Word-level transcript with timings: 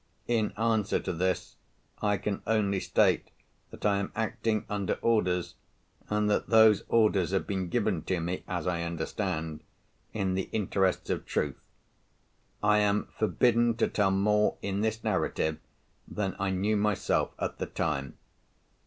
In 0.27 0.51
answer 0.57 0.99
to 0.99 1.13
this, 1.13 1.57
I 2.01 2.17
can 2.17 2.41
only 2.47 2.79
state 2.79 3.29
that 3.69 3.85
I 3.85 3.97
am 3.99 4.11
acting 4.15 4.65
under 4.67 4.93
orders, 5.03 5.53
and 6.09 6.27
that 6.27 6.47
those 6.49 6.83
orders 6.87 7.29
have 7.29 7.45
been 7.45 7.69
given 7.69 8.01
to 8.05 8.19
me 8.19 8.43
(as 8.47 8.65
I 8.65 8.81
understand) 8.81 9.61
in 10.11 10.33
the 10.33 10.49
interests 10.51 11.11
of 11.11 11.27
truth. 11.27 11.61
I 12.63 12.79
am 12.79 13.09
forbidden 13.19 13.75
to 13.75 13.87
tell 13.87 14.09
more 14.09 14.57
in 14.63 14.81
this 14.81 15.03
narrative 15.03 15.59
than 16.07 16.35
I 16.39 16.49
knew 16.49 16.75
myself 16.77 17.33
at 17.37 17.59
the 17.59 17.67
time. 17.67 18.17